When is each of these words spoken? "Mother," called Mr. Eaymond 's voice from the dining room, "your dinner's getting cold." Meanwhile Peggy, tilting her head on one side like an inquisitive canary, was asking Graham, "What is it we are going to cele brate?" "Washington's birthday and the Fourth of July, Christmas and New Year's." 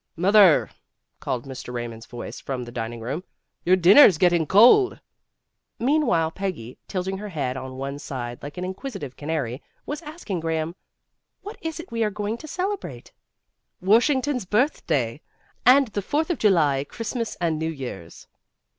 "Mother," 0.15 0.71
called 1.19 1.45
Mr. 1.45 1.71
Eaymond 1.75 2.01
's 2.01 2.05
voice 2.07 2.39
from 2.39 2.63
the 2.63 2.71
dining 2.71 3.01
room, 3.01 3.23
"your 3.63 3.75
dinner's 3.75 4.17
getting 4.17 4.47
cold." 4.47 4.99
Meanwhile 5.77 6.31
Peggy, 6.31 6.79
tilting 6.87 7.19
her 7.19 7.29
head 7.29 7.55
on 7.55 7.75
one 7.77 7.99
side 7.99 8.41
like 8.41 8.57
an 8.57 8.65
inquisitive 8.65 9.15
canary, 9.15 9.61
was 9.85 10.01
asking 10.01 10.39
Graham, 10.39 10.73
"What 11.43 11.59
is 11.61 11.79
it 11.79 11.91
we 11.91 12.03
are 12.03 12.09
going 12.09 12.39
to 12.39 12.47
cele 12.47 12.77
brate?" 12.79 13.11
"Washington's 13.79 14.45
birthday 14.45 15.21
and 15.67 15.89
the 15.89 16.01
Fourth 16.01 16.31
of 16.31 16.39
July, 16.39 16.83
Christmas 16.83 17.35
and 17.35 17.59
New 17.59 17.69
Year's." 17.69 18.25